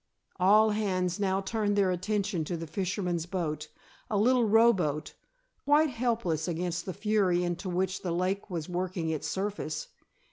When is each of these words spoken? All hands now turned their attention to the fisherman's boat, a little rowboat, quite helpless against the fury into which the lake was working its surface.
All 0.39 0.71
hands 0.71 1.19
now 1.19 1.41
turned 1.41 1.75
their 1.75 1.91
attention 1.91 2.43
to 2.45 2.57
the 2.57 2.65
fisherman's 2.65 3.27
boat, 3.27 3.69
a 4.09 4.17
little 4.17 4.45
rowboat, 4.45 5.13
quite 5.63 5.91
helpless 5.91 6.47
against 6.47 6.87
the 6.87 6.93
fury 6.95 7.43
into 7.43 7.69
which 7.69 8.01
the 8.01 8.11
lake 8.11 8.49
was 8.49 8.67
working 8.67 9.09
its 9.09 9.27
surface. 9.27 9.89